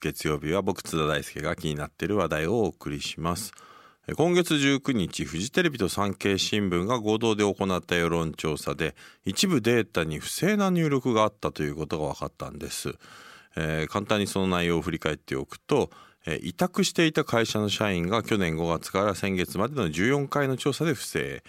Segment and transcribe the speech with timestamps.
[0.00, 3.50] 月曜日は僕津田大輔が気になっている話題をお送りします。
[4.16, 8.94] 今月19日フジテレビと産経新聞が合同で行った世論調査で
[9.24, 12.94] 一部データに不正な入力があったということが分かったんです、
[13.56, 15.90] えー簡単にその内容を振り返っておくと、
[16.42, 21.42] 委託していた会社の社員が去年5月から先月までの14回の調査で不正。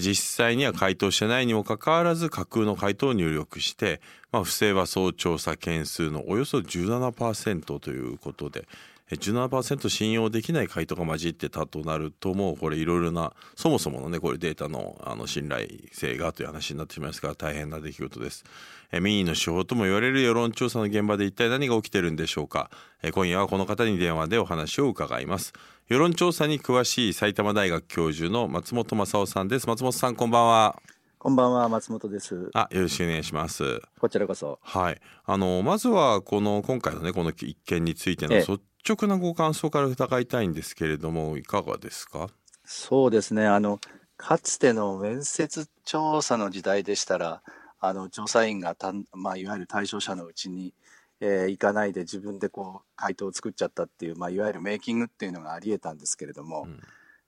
[0.00, 4.00] 実際には回答してないにもかかわらず架空の回答を入力して、
[4.32, 8.66] まあ、不正は総調査件数のおよそ17%ということで
[9.10, 18.44] 17%信用できない回答が混じってたとなるともうこれいろいろなそもそものねこれデータのあの信頼性がという話になってしまいますから大変な出来事です。
[18.92, 22.70] え民意の手法とも言われる世論調査の現場で一体何が起きてるんでしょうか。
[23.02, 25.52] え今夜はこの方に電話でお話を伺います。
[25.88, 29.66] 世論調査に詳しい埼玉大学教授の松本正夫さんです。
[29.66, 30.80] 松本さんこんばんは。
[31.18, 32.50] こんばんは、松本です。
[32.52, 33.80] あよろしくお願いします。
[33.98, 34.58] こちらこそ。
[34.62, 35.00] はい。
[35.24, 38.40] あのまずはこの今回のねこの一件についてのええ。
[38.40, 42.28] 率直なご感想から伺いたいんですけれどもいかがですか？
[42.64, 43.78] そうですね、あの、
[44.16, 47.42] かつての面接調査の時代でしたら、
[47.80, 50.72] あの、調査員がたん、まあ、いわゆる対象者のうちに、
[51.20, 56.80] えー行かないで自分でこう、回答を作っちゃったっていう、まあ、いわゆるメイキングっていうのがあり得たんですけれども、うん。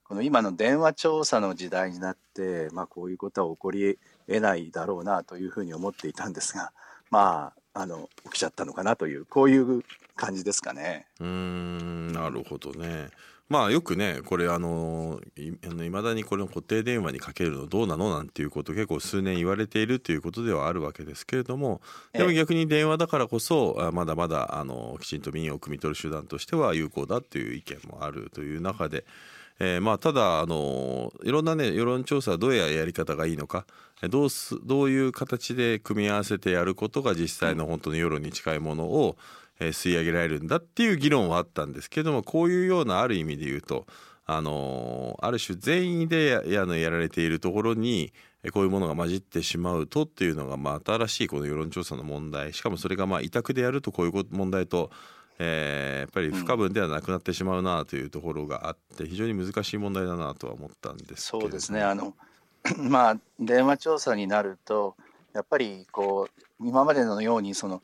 [0.03, 6.71] この今の電話調査の時代になって、まあ、こういうことは起こり得ないだろうなというふうに思っていたんですが、
[7.11, 9.83] まあ、あの、起きちゃったのかなという、こういう
[10.17, 11.07] 感じですかね。
[11.21, 13.07] うーんなるほどね
[13.47, 18.13] まあよくねこれあのいあの未だにこれの固定電話にかけるのどうなの？
[18.13, 21.79] なんていうこと結構数年言われているということではあるわけですけれども
[22.11, 29.05] でもええ逆に電話だからこそあまだまだあのきちんと民意を汲み取る手段としては有効だっていう意見もあるという中で。
[29.59, 33.65] えーまあただあのいろんなね世論調査はどういうやり方がいいのか
[34.03, 39.17] えどうすどういう形で組み合わせてやることが実際の本当に世論に近いものを、
[39.59, 43.85] え吸い上げられるんだっていう議論はあったんですけどもこういうようなある意味で言うと
[44.25, 48.13] あのある種善意でややのやられているところに
[48.51, 52.53] こういうものが混じってしまうとっていうのが、まあ、新しいこの世論調査の問題。
[52.53, 54.91] しかもそれがまあ委託でやるとこういう問題と、
[55.39, 62.15] えーやっぱり不可分ではなくなってしまうなというところがあって非常に難しい問題だなとは思ったんですけどそうですね、あの
[62.77, 64.95] まあ、電話調査になると、
[65.33, 66.27] やっぱりこ
[66.61, 67.83] う今までのようにその、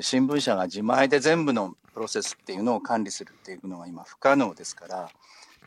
[0.00, 5.10] 新聞社が自前で全部のプロセスっていうのを管理するっていうのは今、不可能ですから、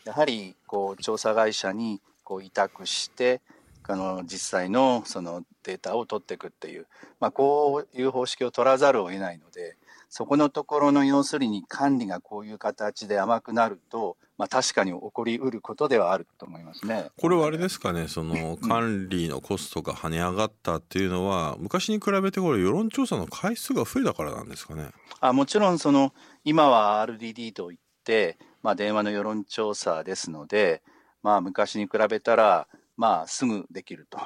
[0.06, 3.42] やはりこう調査会社にこう委託して、
[3.88, 6.88] あの実際のそのデータを取っていくっていう、
[7.20, 9.78] まあ、こういう方式を取らざるを得ないので、
[10.18, 17.10] そこのところの要するに管理がこういう形で甘くなると、まあ、確かに起こりうることではあると思いますね。
[17.20, 24.92] これはあれですかねその管理のコストが跳ね上がったっていうのは昔に比べてこれ世論調査の回数が増えたからなんですかね。
[25.20, 26.14] あもちろんその
[26.46, 30.82] 今は RDD といって、まあ、電話の世論調査ですので、
[31.24, 34.18] まあ、昔に比べたら、まあ、すぐできると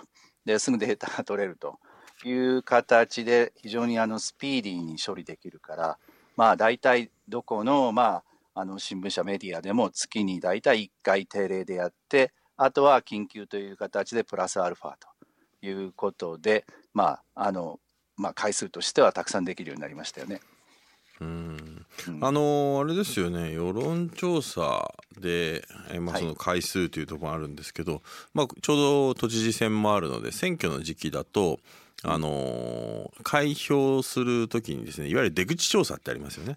[0.46, 1.80] ですぐデータが取れると
[2.28, 5.98] いう形で非常にあのスピーディーに処理できるから、
[6.36, 17.80] まあ、大体どこの,、まあ、あの新聞社メディアでも月に大体1回定例でやってあとは緊急という形でプラスアルファということで、まああの
[18.18, 20.42] まあ、回数としてはたくさんできるようになりましたよね。
[21.22, 21.86] うん。
[22.08, 22.20] うん。
[22.24, 23.54] あのあれですよね。
[23.54, 26.24] 世論調査で、えまあ、はい。
[26.24, 28.02] その回数というところもあるんですけど、
[28.34, 31.60] まあ、ちょうど都知事選もあるので選挙の時期だと、
[32.04, 36.56] あの開票する時にですねいわゆる出口調査ってありますよね。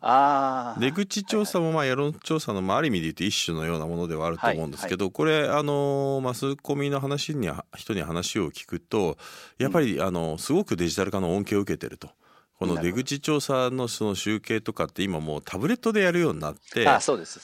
[0.78, 9.16] 出口調査もまあ世論調査のまあある意味で言うと一種のようなものではあると思うんですけど、これあのマスコミの話には人に話を聞くと
[9.58, 12.10] やっぱりあのすごくデジタル化の恩恵を受けてると。
[12.58, 16.84] この出口調査のその集計とかって今もうタブレットでやるようになって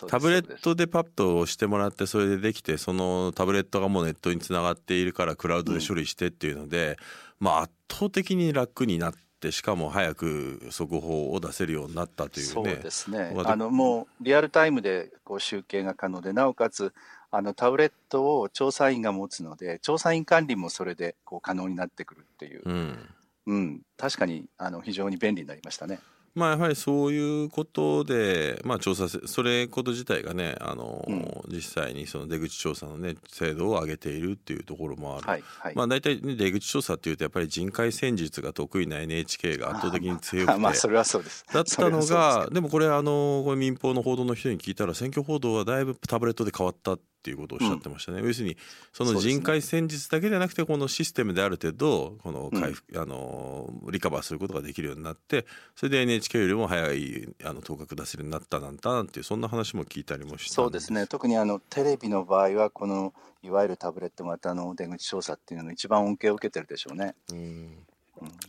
[0.06, 6.98] タブレットでパッと押してもらってそれでできてそのタブレットがもうネットにつながっているからクラウドで処理してっていうので、
[7.40, 12.52] まあ圧倒的に楽になってしかも早く速報を出せるようになったというね。
[12.52, 16.92] そうですねまああのもうリアルタイムでこう集計が可能でなおかつ
[17.30, 22.98] あのタブレットを調査員が持つので調査員管理もそれでこう可能になってくるっていう、うん
[23.46, 26.00] うん、確かにあの非常に便利になりましたね。
[26.38, 35.26] まあやはりそういうことで、まあ、調査せそれこと自体がねあの、うん実際にその出口調査のね精度を上げているっていうところもある。
[35.26, 35.74] はいはい。
[35.74, 41.44] まあ大体、ね、出口調査っていうとやっぱり人海戦術が得意な NHK が圧倒的に強くて、 まあそれはそうです。
[41.52, 48.56] だったのがでもこれあのこれ民放の報道の人に聞いたら選挙報道はだいぶタブレットで変わったってっていうことをおっしゃってましたね、要するに
[48.92, 55.44] その人海戦術だけではなくてこのシステムである程度この回復、あのリカバーすることができるようになって
[55.76, 61.06] それで NHK よりも早いあの頭角出せるようになったなんだなんていうそんな話も聞いたりもしたそうですね。
[61.06, 67.14] 特にあのテレビの場合はこのいわゆるタブレット型の出口調査っていうのが一番恩恵を受けてるでしょうね。
[67.30, 67.78] うん。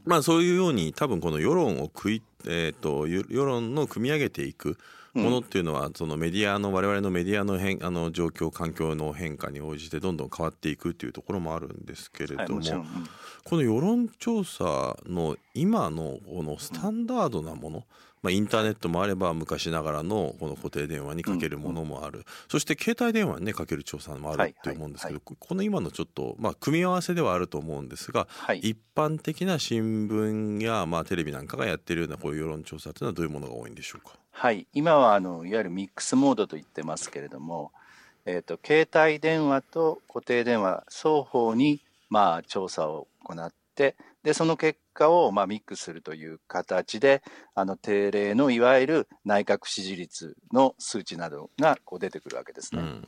[0.05, 4.77] まあそういうように多分この世論を食い、えーと、世論の組み上げていく
[5.13, 12.61] ものっていうのは、そのメディアの我々のメディアの変あの状況環境の変化に応じてどんどん変わっていくっていうところもあるんですけれども、
[13.43, 17.83] この世論調査の今のこのスタンダードなもの、
[18.21, 34.18] まあ、インターネットもあれば昔ながらのこの固定電話にかけるものもある、そして携帯電話にねかける調査もあると思うんですけど、この今のちょっと、まあ、組み合わせではあると思うんですが、はい、一般的な新聞や、まあ、テレビなんかがやってるようなこういう世論調査というのはどういうものが多いんでしょうか？
[34.31, 34.67] はい。
[34.73, 37.71] 今はあのいわゆるミックスモードと言ってますけれども、
[38.25, 47.21] えーと、と携帯電話と固定電話双方に、まあ、調査を行ってでその結果をまあミックスするという形で
[47.55, 52.81] あの定例のいわゆる内閣支持率の数値などがこう出てくるわけですね。
[52.81, 53.07] うん。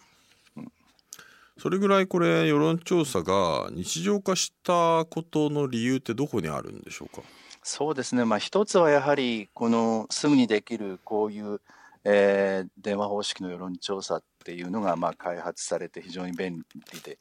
[1.58, 7.22] それぐらいこれ世論調査が日常化したことの理由ってどこにあるんでしょうか？
[7.64, 11.62] そうですね、まあ、一つはやはりこのすぐにできるこういう、
[12.04, 17.20] えー、電話方式の世論調査っていうのがまあ開発されて非常に便利で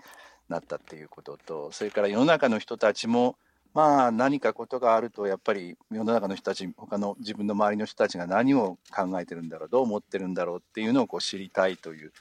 [0.48, 3.36] なったっていうこととそれから世の中の人たちも
[3.74, 12.12] まあ何かことがあるとやっぱり世の中の人たち他の自分の周りの人たちが何を考えてるんだろうどう思ってるんだろうっていうのをこう知りたいという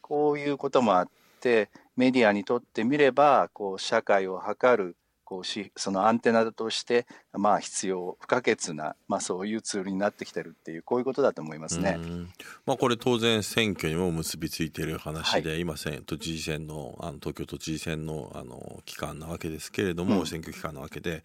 [0.00, 1.08] こういうこともあっ
[1.40, 4.96] てメディアにとってみればこう社会を図る
[5.26, 11.98] こうしそのアンテナとしてまあ必要不可欠な、まあ、そういうツールになってきてるっていうこういうことだと思いますね。
[12.64, 21.24] まあ、これ当然選挙にも結びついている話で、はい、今都知事選のあの東京都知事選のあの期間なわけですけれども、うん、選挙期間なわけで。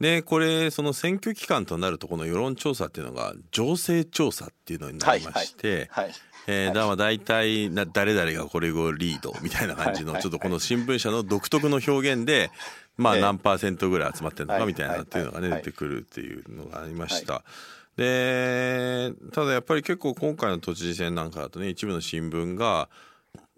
[0.00, 6.04] でこれその選挙期間となるとこの世論調査っていうのが情勢調査っていうのになりまして、はい。
[6.04, 6.10] はい。
[6.10, 6.14] はい。
[6.48, 12.50] えー、だから大体な誰々がこれをリードみたいな感じのちょっとこの新聞社の独特の表現で
[12.96, 17.42] まあ何パーセントぐらい集まってるのかみたいなっていうのがね出てくるっていうのがありました。
[17.96, 22.88] でただやっぱり結構今回の都知事選なんかだとね一部の新聞が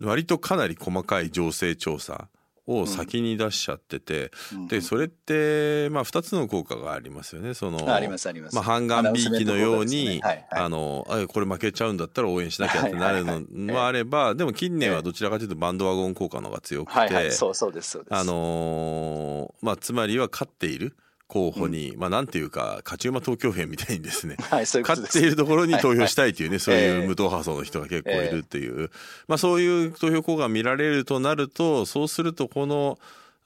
[0.00, 2.28] 割とかなり細かい情勢調査
[2.68, 7.54] を先に出しちゃってて、うん、でそれってまあ2つの効果がありますよね。
[7.54, 10.10] そのありますあります、まあ、半眼びいきのように、ね。
[10.10, 18.14] はいはい、あのあこれ負けちゃうんだったら応援しなきゃってなるのもあればでも近年はどちらかというとバンドワゴン効果の方が強くて、はいはい、そうそうですそうです。
[18.14, 20.94] あのー、まあつまりは勝っている
[21.28, 28.90] 候補に、うん、まあなんていうか勝ち馬投票編みたいにですね、 はい、うう勝っているところに投票したいというね、はい、そういう無党派層の人が結構いるっていう、えー、
[29.28, 32.98] まあそういう投票効果が見られるとなるとそうするとこの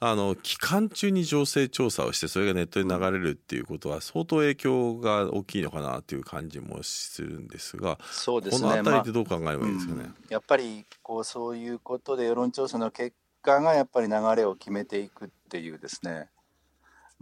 [0.04, 8.62] あの期間中に情勢調査をしてそれがネットに流れるっていうことは相当影響が大きいのかなっていう感じもするんですがそうですね。
[8.62, 16.30] この辺りってどう考えればいいですかね、まあうん、やっぱりこうそういうことで世論調査の結果がやっぱり流れを決めていくっていうですね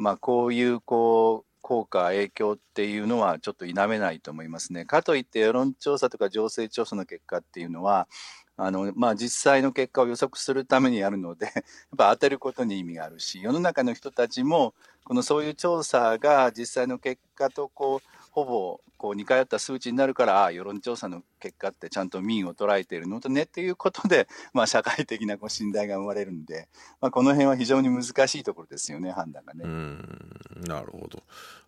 [0.01, 4.87] まあ、こういうこう効果、影響っていうのはちょっと否めないと思いますね。
[4.87, 8.09] かといって世論調査とか情勢調査の結果っていうのは
[8.57, 11.63] あの、まあ、実際の結果を予測するためにやるので やっ
[11.99, 14.75] ぱ当てることに意味があるし世の中の人たちも
[15.05, 23.21] このそういう調査が実際の結果とこうほぼこう似通った数値になるからあ世論調査の結果ってちゃんと民を捉えているの？
[23.21, 26.69] とねっていうことで、 まあ、社会的なこう信頼が生まれるんで、
[27.01, 29.63] まあ、この辺は非常に難しいところですよね判断がね。
[29.65, 30.31] うん
[30.67, 31.23] なるほど。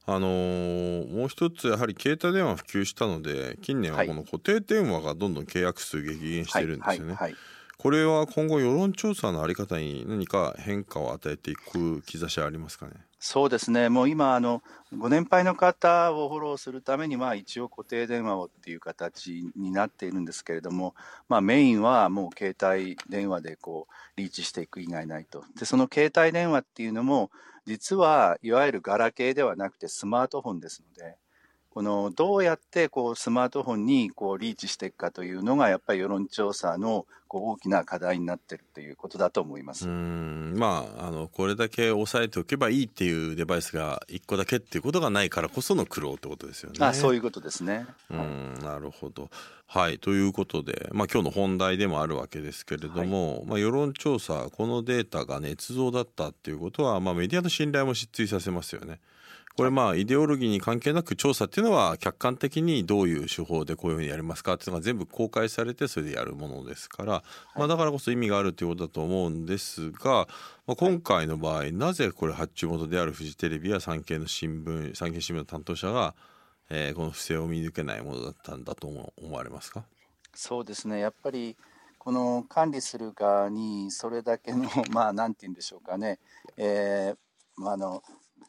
[0.05, 7.15] あのー、もう一つやはり携帯電話普及したので近年はこの固定電話がどんどん契約数激減してるんですよね。
[7.15, 12.93] はいはいはいこれは今後世論調査のあり方に何か変化を与えていく兆しはありますかね？
[13.19, 14.63] そうですね、もう今あの、
[14.97, 20.95] ご年配の方をフォローするために、まあ、一応固定電話をっていう形になっているんですけれども、
[21.29, 25.43] まあ、メインはもう携帯電話でこうリーチしていく以外ないと。
[25.59, 27.33] で、その携帯電話っていうのも、
[27.67, 31.17] 実はいわゆるガラケーではなくてスマートフォンですので、
[31.75, 39.89] このどうやってこうスマートフォンにこうリーチしていくかというのがやっぱり世論調査のこう大きな課題になっているということだと思います。
[39.89, 46.77] うんまああのこれだけ押さえておけばいいっていうデバイスが1個だけっていうことがないからこその苦労ってことですよね。
[46.85, 47.87] あそういうことですね。
[48.11, 49.31] うんなるほど。
[49.67, 59.01] はいということで、まあ、今日の本題でもあるわけですけれども、はい、まあ、世論調査このデータが捏造だったっていうことは、まあ、メディアの信頼も失墜させますよね。
[59.57, 67.23] これまあイデオロギーに関係なく調査っていうのは客観的にどういう手法でこういうふうにやりますかっていうのが全部公開されてそれでやるものですから、
[67.55, 70.27] まあ、だからこそ意味があるということだと思うんですが、
[70.67, 76.15] まあ、今回の場合なぜこれ発注元であるフジテレビや産経の新聞産経新聞の担当者が、
[76.71, 79.85] えー、この不正を見抜けないものだったんだと思われますか？
[80.35, 80.99] そうですね。
[80.99, 81.59] やっぱり
[81.99, 86.19] この管理する側にそれだけのまあ何て言うんでしょうかね、
[86.57, 88.03] えー、まあ、あの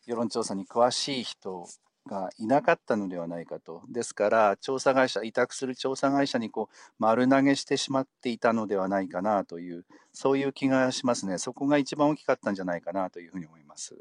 [0.06, 1.68] 世論調査に詳しい人
[2.08, 3.82] がいなかったのではないかと。
[3.90, 11.38] ですから、調査会社、委託する調査会社にこう丸投げしてしまっていたのではないかなという、そういう気がしますね。
[11.38, 13.96] そこが一番大きかったんじゃないかなというふうに思います。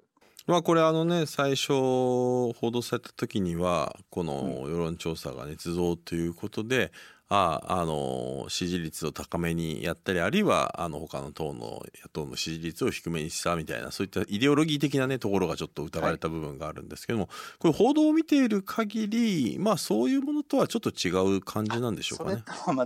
[0.44, 6.90] まあこれあのね最初報道された時にはこの世論調査が捏造ということで、
[7.28, 22.42] ああの支持率を高めにやったりあるいはあの他の党の野党の支持率を低めにしたみたいなそういったイデオロギー的なねところがちょっと疑われた部分があるんですけども、はい、これ報道を見ている限りまあそういうものとはちょっと違う感じなんでしょうかね。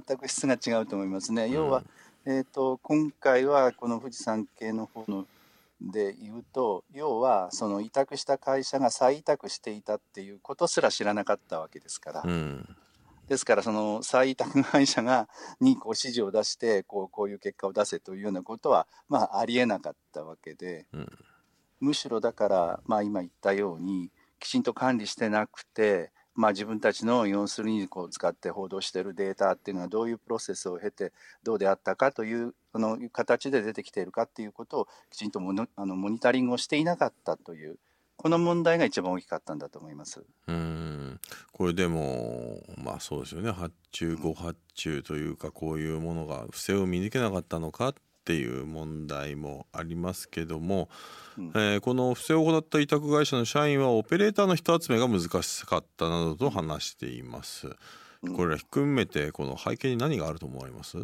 [0.07, 1.49] 全く質が違うと思いますね。
[1.51, 1.83] 要は、
[2.25, 5.27] うん、えーと、今回はこの富士山系の方の
[5.81, 12.23] で言うと要はその委託した会社が再委託していたっていうことすら知らなかったわけですから。
[12.25, 12.77] うん
[13.29, 15.29] ですから、その再委託会社が
[15.61, 21.13] にこう指示を出してこう、こういう結果を出せというようなことは、まあ、ありえなかったわけで、うん、
[21.81, 37.79] むしろだから、まあ、今言ったように、きちんと管理してなくて、まあ、自分たちの要するにこう使って報道しているデータっていうのはどういうプロセスを経てどうであったかというその形で出てきているかっていうことをきちんとモあのモニタリングをしていなかったという
[38.17, 40.25] この問題が一番大きかったんだと思います。
[40.49, 41.21] うん。
[41.53, 43.51] これでもまあそうですよね。
[43.51, 47.95] 発注誤発注というかこういうものが不正を見抜けなかったのかっ
[48.25, 50.89] ていう問題もありますけども、
[51.39, 57.69] うん、えー、この不正を行った委託会社の社員はオペレーターの人集めが難しかったなどと話しています。
[58.35, 60.99] これら含めてこの背景に何があると思われます？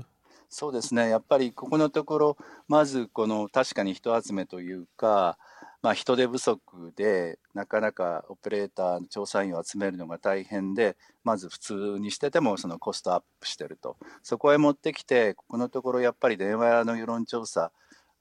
[0.48, 1.08] そうですね。
[1.08, 2.36] やっぱりここのところ
[2.68, 5.38] まずこの確かに人集めというか
[5.82, 6.60] まあ、人手不足
[6.94, 13.96] でなかなかオペレーターの調査員を集めるのが大変でまず普通にしててもそのコストアップしてると。
[14.22, 17.72] そこへ持ってきてここのところやっぱり電話の世論調査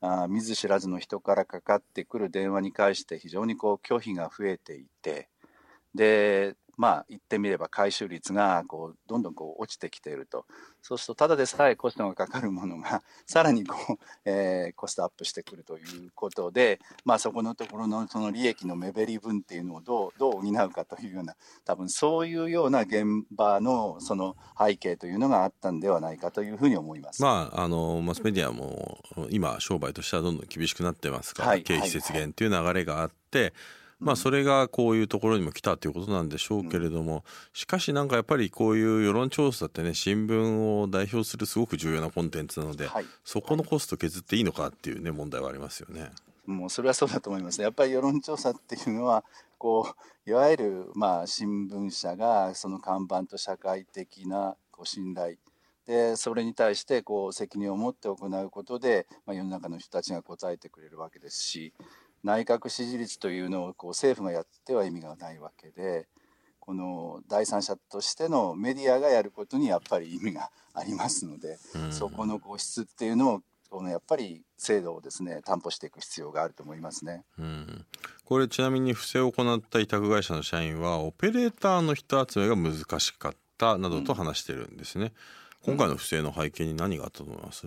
[0.02, 5.30] あ見ず知らずの人からかかってくる電話に関して非常にこう拒否が増えていて。
[5.94, 10.46] でまあ言ってみれば回収率がこうどんどんこう落ちてきていると
[10.82, 21.36] そうするとただでさえコストがかかるものが さらにこう、えー、コストアップしてくるということで、まあ、そこのところのその利益の目減り分っていうのをどうどう補うかというような
[21.66, 27.22] 多分そういうような現場のその背景というのがあったんではないかというふうに思います。
[27.22, 28.98] まあ、あのマスメディアも
[29.30, 33.54] 今商売としてはどんどん厳しくなってますから、はい、経費節減という流れがあって、はいはい
[34.02, 46.10] まあそれがこういうところにも来たということなんでしょうけれども、しかしなんかやっぱりこういう世論調査ってね新聞を代表するすごく重要なコンテンツなので、はい、そこのコスト削っていいのかっていうね問題はありますよね。
[46.48, 47.62] もうそれはそうだと思います。
[47.62, 49.24] やっぱり世論調査っていうのは
[49.60, 49.94] こ
[50.26, 55.38] ういわゆるまあ新聞社がその看板と社会的なこう信頼
[55.86, 61.74] でそれに対してこう責任を持って行うことで、まあ、世の中の人たちが答えてくれるわけですし
[62.24, 66.08] 内閣支持率というのをこう政府がやっては意味がないわけで
[66.60, 77.24] この第三者としてのメディアがやることにやっぱり意味がありますので、うん、そこの個質っていうのをこのやっぱり制度をですね担保していく必要があると思いますね。
[77.40, 77.86] うん、
[78.26, 85.14] これちなみに不正を行った委託会社の社員はオペレーターの人集めが難しかったなどと話してるんですね。
[85.66, 87.66] うん、今回の不正の背景に何があったと思います、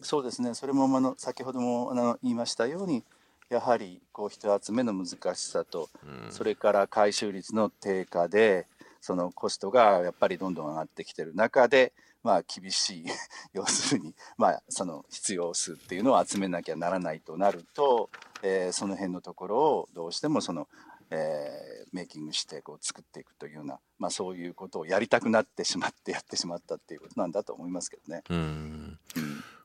[0.00, 0.54] そうですね。
[0.54, 3.04] それもあの先ほどもあの言いましたように。
[3.52, 8.66] やはりこう人集めの難しさと、うん、それから回収率の低下で
[9.02, 11.92] そのコストがやっぱりどんどん上がってきてる中で、
[12.24, 13.04] まあ、厳しい
[13.52, 18.08] 要するに、まあ、その必要数っていうのを集めなきゃならないとなると、
[18.42, 20.66] えー、その辺のところをどうしてもその、
[21.10, 28.22] えー、メイキングしてこう作っていくというような、まあ、そういうことをやりたくなってしまってやってしまったっていうことなんだと思いますけどね。
[28.30, 28.98] うん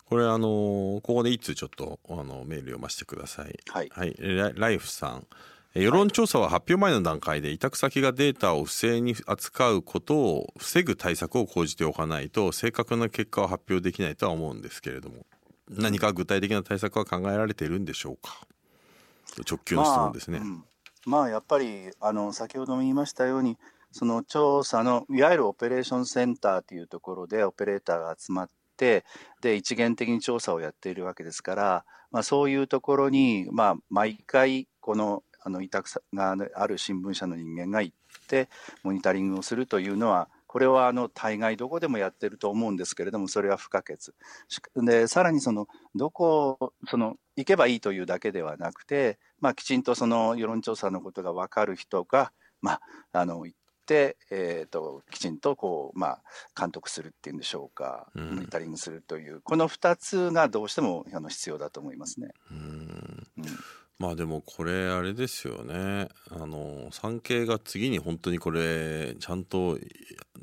[0.09, 3.59] これあのここで一通ちょっとあのメール読ませてください。
[3.69, 3.89] はい。
[3.91, 4.15] はい、
[4.55, 5.27] ライフさん。
[5.73, 15.27] 世論調査は発表前の段階で委託先がデータを不正に扱うことを防ぐ対策を講じておかないと正確な結果を発表できないとは思うんですけれども
[15.69, 18.47] 何か具体的な対策は考えられているんでしょうか？
[19.47, 20.39] 直球の質問ですね。
[20.39, 20.63] まあ、うん、
[21.05, 23.57] まあ、やっぱりあの先ほども言いましたように
[23.91, 29.03] その調査のいわゆるオペレーションセンターというところでオペレーターが集まって、
[29.41, 37.95] で、一元的に調査をやっているわけですから、まあ、そういうところに、まあ、毎回、このあの委託がある新聞社の人間が行っ
[38.27, 38.49] て
[38.83, 44.13] モニタリングをするというのはこれはあの大概どこでもやってると思うんですけれどもそれは不可欠。
[44.75, 52.31] でさらにそのどこその行けばいいというだけではなくて、まあ、きちんとその世論調査のことが分かる人が、
[52.61, 52.81] まあ、
[53.13, 53.56] あの行っ、
[54.31, 56.21] えーと、きちんとこう、まあ、
[56.59, 62.29] 監督するっていうんでしょうか、モニタリングするというこの2つがどうしてもあの必要だと思いますね。
[62.51, 63.27] うん。
[63.99, 66.09] まあでもこれあれですよね。
[66.29, 69.79] あの産経が次に本当にこれちゃんと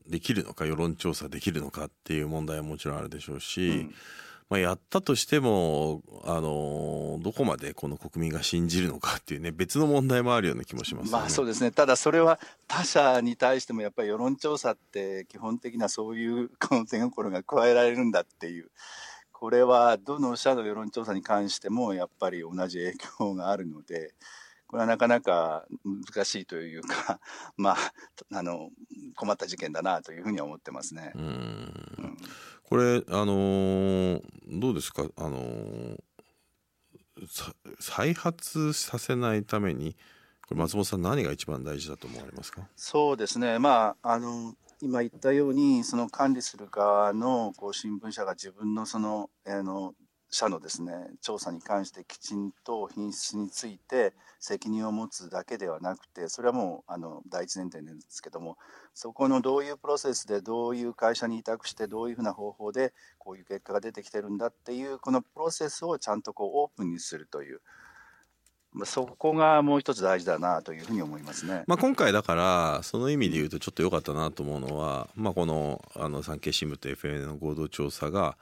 [0.09, 3.95] できるのか世論調査できるのかっていう問題はもちろんあるでしょうし、うん、
[4.51, 11.71] まあ、やったとしてもあのどこまでこの国民が信じるのかっていうね別の問題もあるような気もします、ね、まあそうですね。
[11.71, 16.51] ただそれは他者に対してもやっぱり世論調査って基本的なそういう
[16.91, 18.71] 手心が加えられるんだっていう。
[19.33, 24.15] これはどの社の世論調査に関してもやっぱり同じ影響があるので
[24.67, 27.21] これはなかなか難しいというか
[27.57, 27.77] まあ
[28.33, 28.71] あの
[29.15, 31.13] 困った事件だなというふうには思ってますね。
[31.15, 32.17] うん、
[32.75, 35.05] これあのー、どうですか？
[35.17, 35.97] あのー、
[37.79, 39.97] 再発させないために
[40.49, 42.63] これ松本さん何が一番大事だと思われますか？
[42.75, 43.61] そうですね。
[43.61, 49.95] まああの今言ったようにその管理する側のこう新聞社が自分のそのあの
[50.35, 58.59] 社のですね調査に関してきちんと品質について責任を持つだけではなくてそれはもうあの第一前提なんですけども
[58.95, 67.61] そこのどういうプロセスでどういう会社に委託してどういうふうな方法でこういう結果が出てきてるんだっていうこのプロセスをちゃんとこうオープンにするという。
[68.87, 71.63] そこがもう一つ大事だなというふうに思いますね。
[71.69, 77.07] まあ、今回だからその意味で言うとちょっと良かったなと思うのは、まあ、このあの産経新聞と F.
[77.07, 77.25] N.
[77.25, 78.37] の合同調査が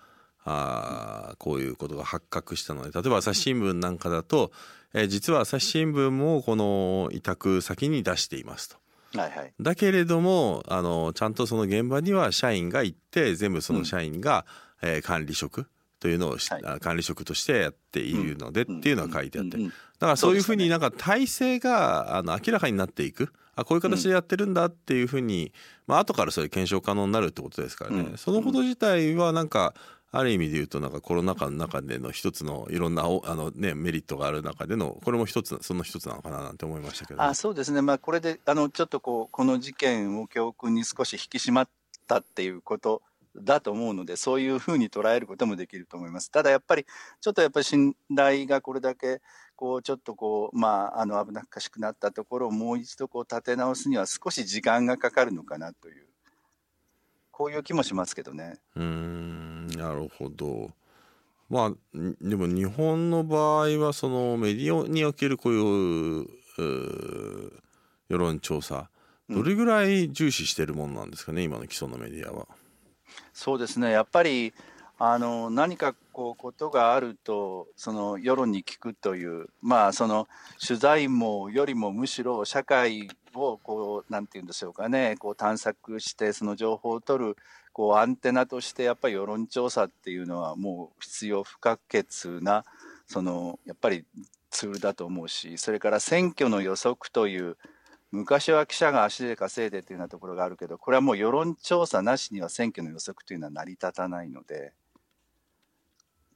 [0.45, 4.51] あこういうことが発覚したので例えば朝日新聞なんかだと、
[4.93, 8.77] えー、実は朝日新聞もこの委託先に出していますと。
[9.15, 14.47] はいはい、だけれどもあのちゃんとその現場には社員が行って全部その社員が、
[14.83, 15.67] うん、えー、管理職
[16.01, 19.69] というのを、はい、管理職としてやっているのでっていうのが書いてあって、だ
[20.01, 23.33] からそういうふうになんか体制があの明らかになっていく。
[23.55, 25.53] あこういう形でやってるんだっていうふうに、
[25.87, 29.75] まあ後からそれ検証可能になるってことですからね、そのこと自体はなんか
[30.15, 41.69] ある意味で言うとなんかコロナ禍の中での一つのいろんなあの、ね、メリットがある中でのこれも一つその一つなのかななんて思いましたけど、ね、あそうですね、まあ、これであのちょっとこうこの事件を教訓に少し引き締まっ
[42.07, 43.01] たっていうこと
[43.35, 46.31] だと思うのでそういうふうに捉えることもできると思います。
[46.31, 46.85] ただやっぱり
[47.23, 49.23] ちょっとやっぱり信頼がこれだけ
[49.57, 56.05] こうちょっとこうまああの危なっかしくなったところをもう一度こう立て直すには少し時間がかかるのかなという
[57.31, 58.59] こういう気もしますけどね。
[58.77, 60.71] うんなるほど。
[61.49, 61.73] まあ
[62.23, 66.27] でも日本の場合はそのメディアにおけるこういう
[68.09, 68.89] 世論調査
[69.29, 72.47] どれぐらい重視してるものなんですかね、うん、今の既存のメディアは。
[73.35, 74.55] そうですねやっぱり
[74.99, 80.29] あの何かこうことがあるとその世論に聞くというまあその
[80.65, 87.37] 取材網よりもむしろ社会をこうなんて言うんでしょうかねこう探索してその情報を取る
[87.73, 92.07] こうアンテナとしてやっぱり世論調査っていうのはもう必要不可欠
[92.41, 92.65] な
[93.07, 94.05] そのやっぱり
[94.51, 97.57] ツールだと思うしそれから選挙の予測という
[98.11, 104.73] 昔は記者が足で稼いでというようなところがあるけどこれはもう世論調査なしには選挙の予測というのは成り立たないので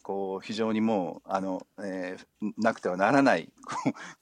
[0.03, 3.51] こう非常にもうあの、えー、なくてはならない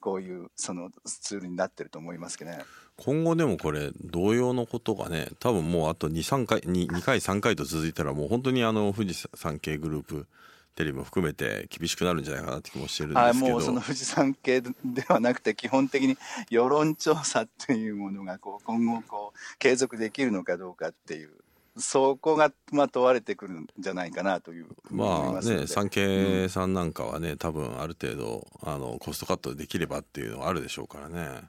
[0.01, 2.57] こういうそのツールになってると思いますけどね。
[2.97, 10.27] 今後でもこれ同様のことがね多分もうあと23回 2, 2回3回と続いたらもう本当にあの富士山系グループ
[10.75, 14.73] テレビも含めて厳しくなるんじゃないかなって気もしてるんですけどもうその富士山系で
[15.07, 16.17] はなくて基本的に
[16.49, 21.31] 世論調査っていうものがこう今後こう継続できるのかどうかっていう
[21.77, 31.41] そこが、まあ、問われてくるんじゃないかなというまあね産経さんなんかはね、うん、多分ある程度あのコストカットできればっていうのがあるでしょうからね。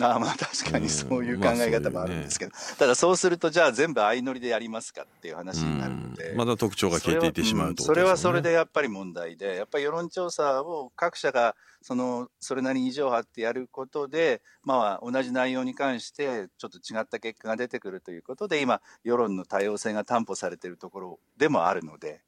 [0.00, 22.22] あまあ確かにそういう考え方もあるんですけど、まあね、ただそうするとじゃあ全部相乗りでやりますかっていう話になるので、まだ特徴が消えていてしまうと、ね、それはそれでやっぱり問題でやっぱり世論調査を各社がそのそれなりに意地を張ってやることで、まあ、同じ内容に関してちょっと違った結果が出てくるということで今世論の多様性が担保されているところでもあるので。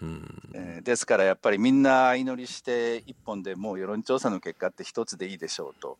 [0.00, 0.42] うん。
[0.54, 5.98] えー、ですからやっぱりみんな相乗りして一本でもう世論調査の結果って一つでいいでしょうと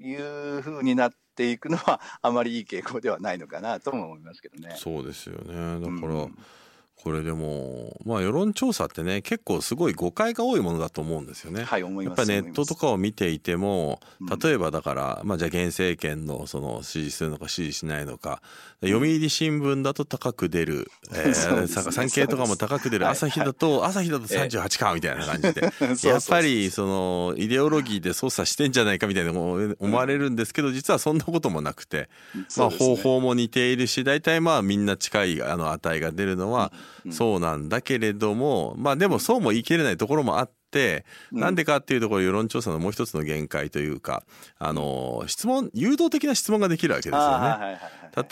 [0.00, 4.74] いうふうになっていくのはあまりいい傾向ではないのかなとも思いますけどね。
[4.76, 6.38] そうですよねだから、うん
[7.02, 11.64] これでもまあ世論調査ってね結構すごい誤解が多いものだと思うんですよね。
[11.64, 14.38] はい思いますやっぱネットとかを見ていてもうん。
[14.38, 18.42] 例えばだから、まあじゃあ現政権のその支持するのか支持しないのか。
[18.82, 25.72] 読売新聞だと高く出る、 えー、産経とかも高く出るはい朝日だと、朝日だと38かみたいな感じで。
[26.08, 32.08] やっぱりそのイデオロギーで操作してんじゃないかみたいな思思われるんですけど実はそんなこともなくて、
[32.56, 41.40] まあ、方法も似ているし大体まあみんな近いあの値が出るのはうんそうなんだけれどもまあでもそうも言い切れないところもあってうん。
[41.40, 44.22] なんでかっていうところ世論調査のもう一つの限界というか
[44.58, 47.78] あの質問誘導的な質問ができるわけですよね。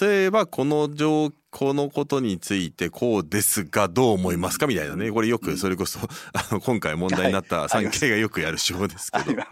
[0.01, 5.11] 例えばこの状このことについてこうですがどう思いますかみたいなね。
[5.11, 5.99] これよくそれこそ
[6.33, 9.43] あの今回問題になったはい産経がよくやる手法ですけど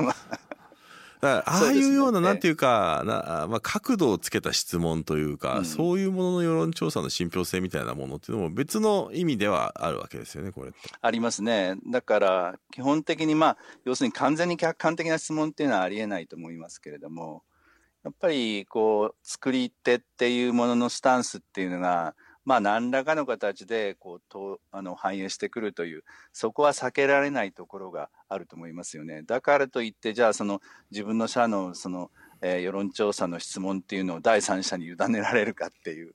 [1.21, 10.73] ああいうようななんていうかな、まあ、角度をつけた質問というか、うんそういうものの世論調査の信憑性みたいなものっていうのも別の意味ではあるわけですよねこれ。
[11.01, 11.77] ありますね。
[11.91, 17.43] だから、基本的に、まあ、要するに完全に客観的な質問っていうのはありえないと思いますけれども、
[18.05, 22.15] やっぱり、こう、作り手っていうもののスタンスっていうのが、
[22.47, 29.23] まあ、何らかの形で、こう、とあの反映してくるという、そこは避けられないところがあると思いますよね。
[29.23, 36.15] だからといって、じゃあ、その、自分の社の、その、えー世論調査の質問っていうのを第三者に委ねられるかっていう、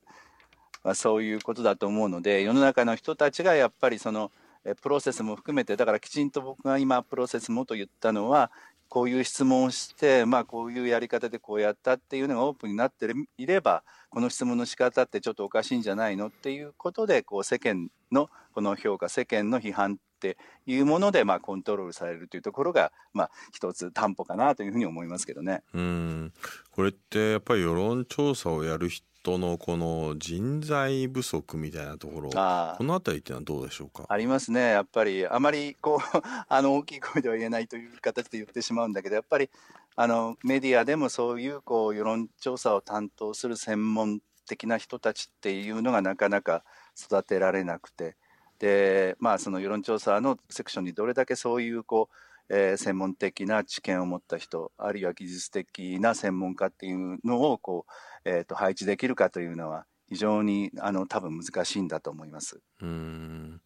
[0.84, 4.32] まあ、そういうことだと思うので世の中の人たちがやっぱりその
[4.64, 8.52] えプロセスも含めてだからきちんと僕が今プロセスもと言ったのは
[8.92, 25.64] こういう質問をして、まあ、こういうやり方でこうやったっていうのがオープンになっていればこの質問の仕方ってちょっとおかしいんじゃないのっていうことでこう世間のこの評価世間の批判っていうものでまあコントロールされるというところがまあ一つ担保かなというふうに思いますけどね。
[25.74, 26.34] うん
[26.72, 32.76] これってやっぱり世論調査をやる人のこの人材不足みたいなところあ。
[32.78, 34.06] このあたりっていうのはどうでしょうか？
[34.10, 36.00] ありますね、やっぱり、あまりこう
[36.50, 39.50] あの大きい声では言えないという形で言ってしまうんだけど、やっぱり
[39.96, 46.64] あのメディアでもそういうこう世論調査を担当する専門的な人たちっていうのがなかなか
[47.00, 48.16] 育てられなくて、
[48.60, 52.16] でまあ、その世論調査のセクションにどれだけそういうこう、
[52.54, 57.86] えー専門的な知見を持った人、あるいは技術的な専門家っていうのをこ
[58.26, 62.60] う、えー、と配置できるかというのは、非常にあの多分難しいんだと思います。
[62.82, 63.62] うん。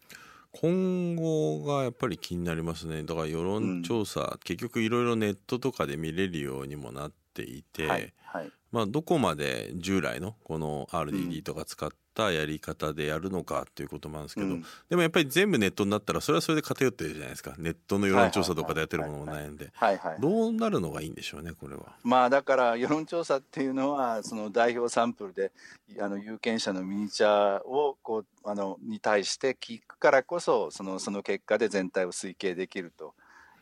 [0.51, 3.03] 今後がやっぱり気になりますね。
[3.03, 8.51] だから世論調査、結局いろいろネットとかで見れるようにもなっていて、はい、はい。
[8.71, 14.65] まあ、どこまで従来のこのう RDD んとか使ったやり方でやるのかっていうこともあるんですけど、うん。
[14.89, 17.54] でもやっぱり全部ネットになったらそれはそれで偏ってるじゃないですか。
[17.58, 19.71] ネットの世論調査とかでやってるものもないんで。
[20.19, 21.95] どうなるのがいいんでしょうねこれは。
[22.04, 25.51] まあだから世論調査っていうのはその代表サンプルで
[25.99, 33.13] あの有権者のミニチャーをこうあのに対して聞くからこそそのその結果で全体を推計できると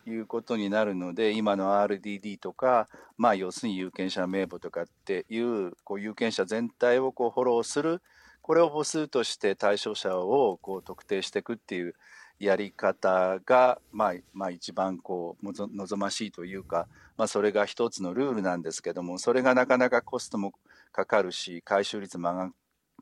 [0.06, 2.88] いうことになるので今の RDD とか、
[3.18, 8.02] まあ、要するに有権者名簿とかっていうこう有権者全体をこうフォローする
[8.44, 11.96] これを母数として対象者をこう特定していくっていう
[12.40, 20.54] やり方が、まあ、まあ一番こう望ましいというか、まあ、それが一つのルールなんですけどもそれがなかなかコストも
[20.92, 22.52] かかるし回収率も上が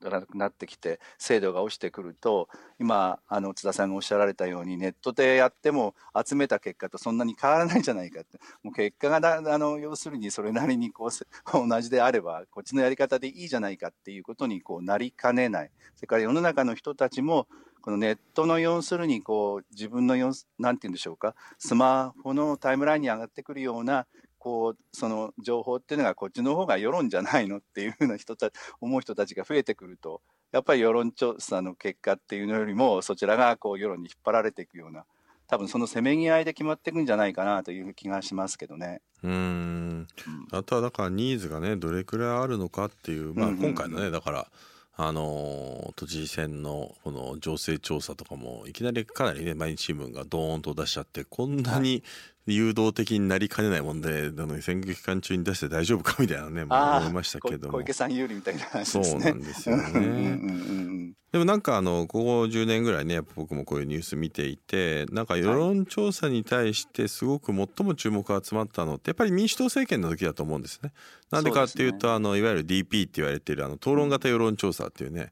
[0.10, 8.40] なくなってきて精度が落ちてくると今あの津田さんがおっしゃられたようにネットでやっても集めた結果とそんなに変わらないんじゃないかって。
[8.64, 15.72] もう結果があの要するにそれなりにこう同じであればこっちのやり方でいいじゃないかっていうことにこうなりかねない。
[15.96, 17.48] それから世の中の人たちも
[17.82, 21.36] このネットの要するにこう自分のよなんて言うんでしょうか。
[21.58, 24.06] スマホのタイムラインに上がってくるような
[24.42, 35.06] こうその情報っていうのがこっちの方が世論じゃないのっていうふうな人たち思う人たちが増えてくるとやっぱり世論調査の結果っていうのよりもそちらがこう世論に引っ張られていくような
[35.46, 39.02] 多分そのせめぎ合いで決まっていくんじゃないかなという気がしますけどね。
[39.22, 39.34] うーん。
[39.34, 40.08] うん
[40.52, 44.48] あとはだからニーズがねどれくらいあるのかっていう、まあ、今回のねだから
[44.96, 52.04] あのー都知事選のこの情勢調査とかもいきなりかなりね毎日新聞がドーンと出しちゃってこんなに
[52.48, 57.74] 誘導的になりかねないもんで、なのに選挙期間中に出して大丈夫かみたいなね、まあ、あ思いましたけども。
[57.74, 58.92] こ小池さん有利みたいな話。
[58.92, 59.24] そうですね。
[59.26, 59.84] なんですよね。
[59.94, 70.92] うんでもなんかあのここ10年ぐらいねやっぱ僕もこういうニュース見ていてなんか世論調査に対してすごく最も注目が集まったのってやっぱり民主党政権の時だと思うんですね。
[71.32, 75.30] なんでかっていうとあのいわゆる DP って言われているあの討論型世論調査っていうね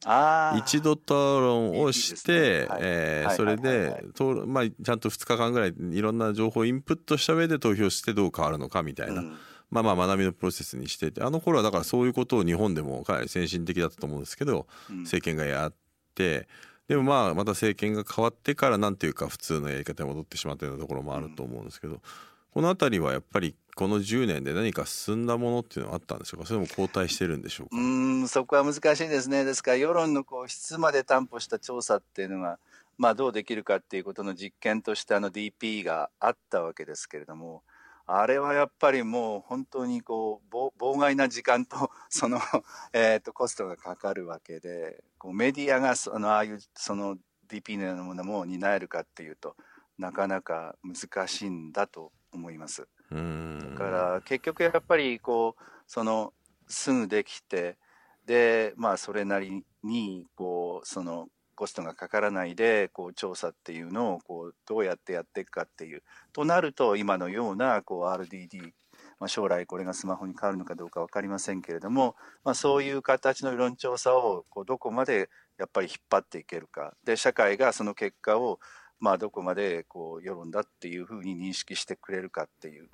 [0.56, 2.68] 一度討論をして、ね。
[2.70, 2.80] はい。
[2.82, 9.38] えーはいそれではいまあちゃんと2日間ぐらいいろんな情報をインプットした上で投票してどう変わるのかみたいな、うん。
[9.70, 15.04] まあまあ学びのプロセスにしててあの頃はだからそういうことを日本でもかなり先進的だったと思うんですけど、うん。
[15.04, 15.74] 政権がやっ
[16.16, 16.48] て
[16.88, 22.02] でもまあまた政権が変わってからなんていうか普通のやり方に戻ってしまったようなところもあると思うんですけど、
[22.52, 26.48] この辺りはやっぱりこの10年で何か進んだものっていうのはあったんでしょうか？
[26.48, 27.78] それも後退してるんでしょうか？
[27.78, 29.46] うんそこは難しいですね。
[29.46, 32.58] ですから世論のこう質まで担保した調査っていうのが、
[33.00, 37.64] まあ、どうできるかっていうことの実験としてあの DP があったわけですけれども
[38.06, 42.42] あれはやっぱりもう本当にこう妨害な時間と その、
[42.92, 49.56] えー、とコストがかかるわけでこうメディアがそのああいうその DP のようなものも担えるかっていうと
[49.98, 52.86] なかなか難しいんだと思います。
[53.12, 56.34] だから結局やっぱりこうその
[56.68, 57.78] すぐできて
[58.26, 68.72] でまあそれなりにこうそのコストがかからないでこう調査っていうのをこうどうやってやっていくかっていうとなると今のようなこう RDD
[69.20, 76.94] まあ、将来これがスマホに変わるのかどうか分かりませんけれども、まあ、そういう形の世論調査をこうどこまでやっぱり引っ張っていけるか。
[77.04, 78.60] で社会がその結果を
[79.02, 82.90] まあ、どこまでこう世論だっていうふうに認識してくれるかっていう、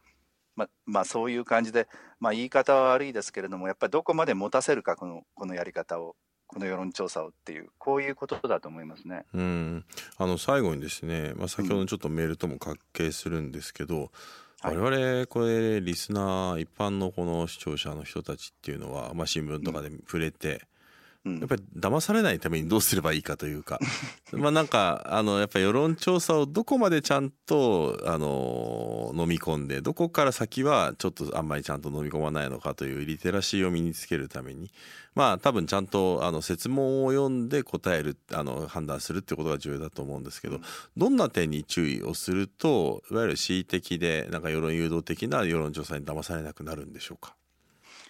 [0.56, 1.88] まあ、まあ、そういう感じで、
[2.20, 6.16] まあ、言い方は悪いですけれどもやっぱりどこまで持たせるかこのこのやり方を。
[6.48, 9.26] この世論調査をっていうこういうことだと思いますね。
[9.34, 9.86] うん
[10.18, 14.12] あの最後にですね、まあ、先ほどちょっとメールとも関係するんですけど、
[14.64, 20.62] うん、我々これリスナー一般のこの視聴者の人たちっていうのは、まあ、新聞とかで触れて、
[21.26, 23.80] やっぱり騙されないためにどうすればいいかというか。
[24.32, 34.72] まあなんかあのやっぱ世論調査をどこまでちゃんとあの飲み込んでどこから先はちょっとあんまりちゃんと飲み込まないのかというリテラシーを身につけるために。
[35.16, 40.60] まあ多分ちゃんとあの説問を読んで答えるあの判断するってことが重要だと思うんですけど
[40.98, 47.36] どんな点に注意をするといわゆる恣意的でなんか世論誘導的な世論調査に騙されなくなるんでしょうか？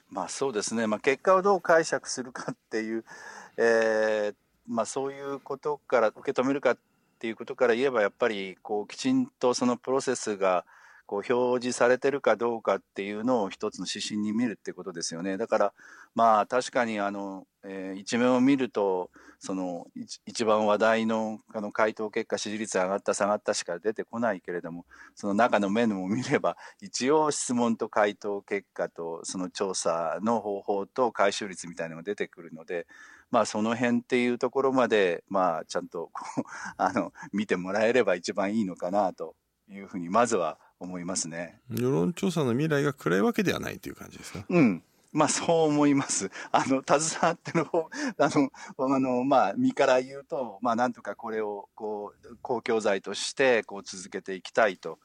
[0.10, 3.06] まあそうですね、まあ、結果をどう解釈するかっていう、
[3.58, 4.36] えー
[4.68, 6.78] まあ、そういうことから受け止めるかっ
[7.20, 10.66] ていうことから言えばやっぱりこうきちんとそのプロセスが
[11.06, 15.38] こう表示されてるかどうかっていうのを一つの指針に見るってことですよね。
[15.38, 15.74] だから
[16.16, 19.88] まあ確かにあの、えー、一面を見るとその
[20.26, 32.88] 一番話題のあの回答結果支持率上がった下がったしか出てこないけれどもその中の面を見れば一応質問と回答結果とその調査の方法と回収率みたいなのが出てくるので
[33.30, 36.44] まあその辺っていうところまでまあちゃんとこう
[36.78, 39.36] あの見てもらえれば一番いいのかなと
[39.70, 41.60] いうふうにまずは思いますね。
[41.70, 44.46] 世論調査の未来が暗いわけではないという感じですか？
[44.48, 44.84] うん。
[45.12, 46.30] まあそう思います。
[46.52, 48.50] あの、携わっての方、あの、
[48.96, 55.00] あの、まあ身から言うと、まあなんとかこれを、こう、公共財として、こう続けていきたいと。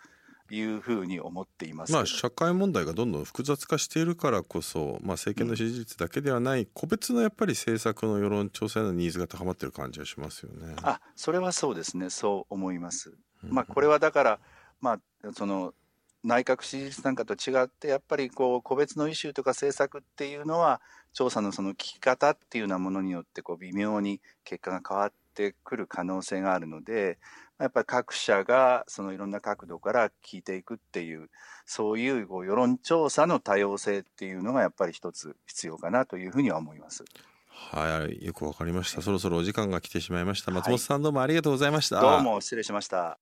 [0.53, 1.93] いうふうに思っています。
[1.93, 10.75] まあ社会問題がどんどん複雑化しているからこそ、まあ政権の支持率だけではない、個別のやっぱり政策の世論調査へのニーズが高まっている感じがしますよね。
[10.83, 12.11] あ、それはそうですね。
[12.11, 13.15] そう思います。
[13.45, 14.41] まあこれはだから、
[14.81, 15.01] まあ
[15.35, 15.75] その
[16.23, 20.81] 内閣支持率なんかと違ってやっぱりこう個別のイシューとか政策っていうのは
[21.13, 27.19] 調査のその聞き方っていうようなものによってこう微妙に結果が変わってくる可能性があるので
[27.59, 31.31] やっぱり各社がそのいろんな角度から聞いていくっていう
[31.65, 37.05] そういうこう世論調査の多様性っていうのがやっぱり一つ必要かなというふうには思います。
[37.51, 39.03] はい、よくわかりました。
[39.03, 40.51] そろそろお時間が来てしまいました。
[40.51, 42.01] 松本さん、どうもありがとうございました。
[42.01, 43.19] どうも失礼しました。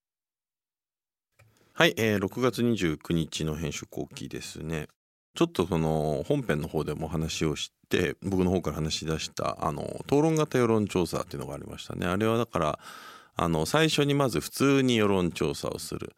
[1.79, 4.89] はい、えー、6月29日の編集後期ですね。
[5.37, 12.05] ちょっとその本編の方でも話をして僕の方から話し出したあの討論型世論調査っていうのがありましたね。
[12.05, 12.79] あれはだから
[13.37, 16.17] あの最初にまず普通に世論調査をする。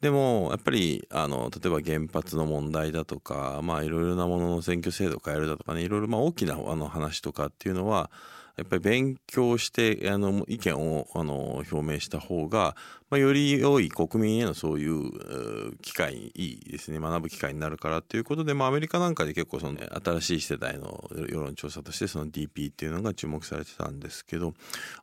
[0.00, 8.10] でもやっぱりあの例えば原発の問題だとかまあいろいろなものの選挙制度を変えるだとかねいろいろまあ大きなあの話とかっていうのは
[8.56, 12.76] やっぱり勉強してあの意見をあの表明した方が、
[13.10, 24.54] まあ、より良い国民へのそういう機会いいですね学ぶ機会になるからということで、まあ、アメリカなんかで結構その新しい世代の世論調査としてその DP っていうのが注目されてたんですけど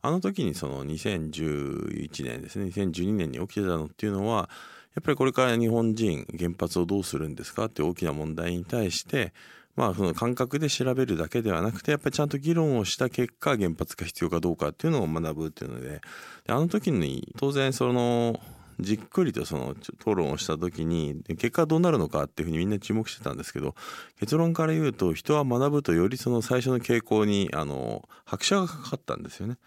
[0.01, 4.49] あの時にその2011年ですね2012年に起きてたのっていうのは
[4.95, 9.33] やっぱりこれから日本人原発をどうするんですかって大きな問題に対して
[9.75, 16.01] まあその感覚で調べるだけではなくてやっぱりちゃんと議論をした結果原発が必要かどうかっていうのを学ぶっていうのでで
[16.47, 18.39] あの時に当然その
[18.79, 23.75] じっくりとその討論をした時に結果どうなるのかっていうふうにみんな注目してたんですけど
[24.19, 29.57] 結論から言うと人は学ぶとよりその最初の傾向にあの拍車がかかったんですよね。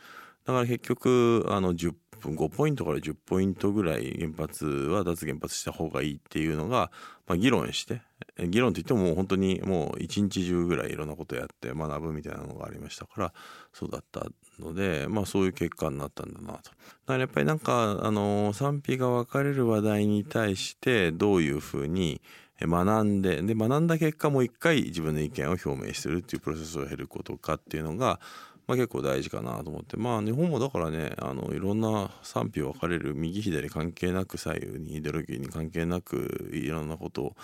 [0.44, 6.90] だから結局あの10分5ポイントから10ポイントぐらい原発は脱原発した方がいいっていうのが、
[7.26, 8.02] まあ、議論して
[8.36, 13.32] 議論といってもも本当にもう一日中ぐらいいろんなことやって学ぶみたいなのがありましたから
[13.72, 14.26] そうだった
[14.58, 16.54] のでまあそういう結果になったんだなと。
[16.54, 22.20] だからやっぱりなんかあの賛否が分かれる話題に対してどういうふうに
[22.60, 28.20] 学んでで学んだ結果もう一回自分の意見を表明するっていうプロセスを経ることかっていうのが
[28.66, 37.36] まあ、結構大事かなと思ってまあ日本もだからねあのいろんな賛否分かれる右左関係なく左右にイデオロギーに関係なくいろんなことを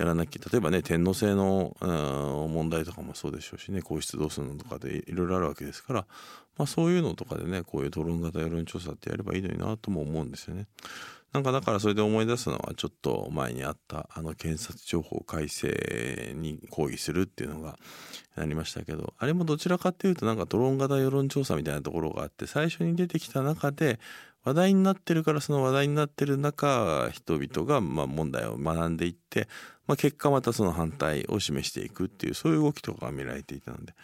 [0.00, 1.76] やらなきゃ例えばね天皇制の、
[2.48, 6.06] 問題とかもそうでしょうしね皇室どうするのとかでいろいろあるわけですから、
[6.56, 10.66] まあ、そういうのとかでねこういう討論型世論調査ってやればいいのになとも思うんですよね。
[11.32, 17.78] なんかだからそれで思い出すのはちょっと前にあったあの検察庁法改正に抗議するっていうのが
[18.34, 24.00] なりましたけどあれもどちらかっていうとなんかドローン型世論調査みたいなところがあって最初に出てきた中で
[24.44, 29.48] 話題になってるからその話題になってる中人々がまあ問題を学んでいって、
[29.86, 33.94] まあ、結果またその反対を示していくっていうそういう動きとかが見られていたので。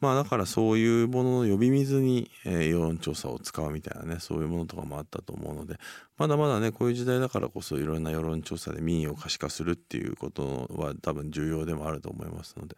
[0.00, 5.76] まあだからそういうものの呼び水に、え、世論調査を使うみたいなねそういうものとかもあったと思うので
[6.16, 12.76] まだまだねこういう時代だからこそいろんな世論調査で民意を可視化するっていうことは多分重要でもあると思いますので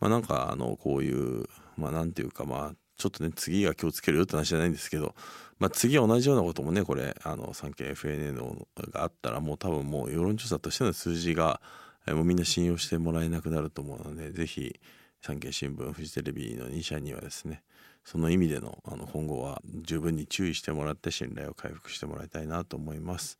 [0.00, 1.44] まあなんかあのこういう
[1.76, 5.14] まあなんていうかまあちょっとね次が気をつけるよって話じゃないんですけど
[5.62, 11.60] まあ次同じようなこともねこれあの産経 FNN があったらもう多分もう世論調査としての数字が
[12.08, 14.80] もうみんな信用してもらえなくなると思うので是非
[15.20, 17.62] 産経新聞フジテレビの2社にはですね
[18.04, 23.38] その意味でのあの今後は十分に注意してもらって信頼を回復してもらいたいなと思います。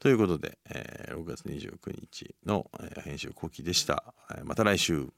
[0.00, 4.12] ということで、えー、6月29日の、えー、編集後期でした。
[4.44, 5.08] また来週。